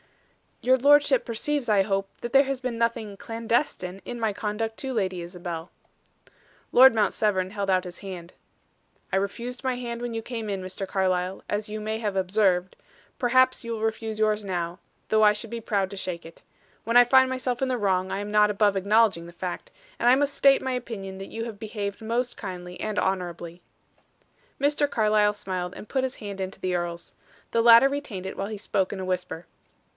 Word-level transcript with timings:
"Your 0.63 0.77
lordship 0.77 1.25
perceives, 1.25 1.69
I 1.69 1.83
hope, 1.83 2.07
that 2.21 2.33
there 2.33 2.43
has 2.43 2.59
been 2.59 2.77
nothing 2.77 3.17
'clandestine' 3.17 4.01
in 4.03 4.19
my 4.19 4.33
conduct 4.33 4.77
to 4.77 4.93
Lady 4.93 5.21
Isabel." 5.21 5.71
Lord 6.71 6.93
Mount 6.93 7.13
Severn 7.15 7.51
held 7.51 7.69
out 7.69 7.83
his 7.83 7.99
hand. 7.99 8.33
"I 9.13 9.15
refused 9.17 9.63
my 9.63 9.75
hand 9.75 10.01
when 10.03 10.13
you 10.15 10.21
came 10.23 10.49
in, 10.49 10.61
Mr. 10.61 10.87
Carlyle, 10.87 11.43
as 11.49 11.69
you 11.69 11.79
may 11.79 11.99
have 11.99 12.15
observed, 12.15 12.75
perhaps 13.19 13.63
you 13.63 13.73
will 13.73 13.81
refuse 13.81 14.17
yours 14.19 14.43
now, 14.43 14.79
though 15.09 15.23
I 15.23 15.33
should 15.33 15.49
be 15.51 15.61
proud 15.61 15.89
to 15.91 15.97
shake 15.97 16.25
it. 16.25 16.41
When 16.83 16.97
I 16.97 17.05
find 17.05 17.29
myself 17.29 17.61
in 17.61 17.67
the 17.67 17.77
wrong, 17.77 18.11
I 18.11 18.19
am 18.19 18.29
not 18.31 18.49
above 18.51 18.75
acknowledging 18.75 19.25
the 19.27 19.31
fact; 19.31 19.69
and 19.99 20.09
I 20.09 20.15
must 20.15 20.33
state 20.35 20.63
my 20.63 20.73
opinion 20.73 21.17
that 21.19 21.31
you 21.31 21.45
have 21.45 21.59
behaved 21.59 22.01
most 22.01 22.37
kindly 22.37 22.79
and 22.79 22.97
honorably." 22.99 23.61
Mr. 24.59 24.89
Carlyle 24.89 25.33
smiled 25.33 25.73
and 25.75 25.89
put 25.89 26.03
his 26.03 26.15
hand 26.15 26.39
into 26.41 26.59
the 26.59 26.75
earl's. 26.75 27.13
The 27.51 27.61
latter 27.61 27.89
retained 27.89 28.25
it, 28.27 28.35
while 28.37 28.47
he 28.47 28.57
spoke 28.57 28.91
in 28.91 28.99
a 28.99 29.05
whisper. 29.05 29.45